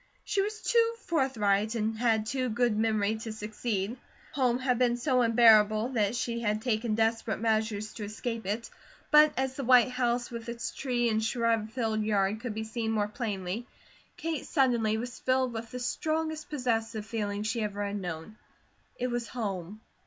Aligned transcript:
She 0.25 0.41
was 0.41 0.63
too 0.63 0.95
forthright 1.05 1.75
and 1.75 1.95
had 1.95 2.25
too 2.25 2.49
good 2.49 2.75
memory 2.75 3.17
to 3.17 3.31
succeed. 3.31 3.97
Home 4.31 4.57
had 4.57 4.79
been 4.79 4.97
so 4.97 5.21
unbearable 5.21 5.89
that 5.89 6.15
she 6.15 6.39
had 6.39 6.63
taken 6.63 6.95
desperate 6.95 7.39
measures 7.39 7.93
to 7.93 8.05
escape 8.05 8.47
it, 8.47 8.71
but 9.11 9.31
as 9.37 9.53
the 9.55 9.63
white 9.63 9.91
house 9.91 10.31
with 10.31 10.49
its 10.49 10.71
tree 10.73 11.07
and 11.07 11.23
shrub 11.23 11.69
filled 11.69 12.01
yard 12.01 12.39
could 12.41 12.55
be 12.55 12.63
seen 12.63 12.89
more 12.89 13.07
plainly, 13.09 13.67
Kate 14.17 14.47
suddenly 14.47 14.97
was 14.97 15.19
filled 15.19 15.53
with 15.53 15.69
the 15.69 15.77
strongest 15.77 16.49
possessive 16.49 17.05
feeling 17.05 17.43
she 17.43 17.61
ever 17.61 17.85
had 17.85 17.97
known. 18.01 18.37
It 18.97 19.11
was 19.11 19.27
home. 19.27 19.81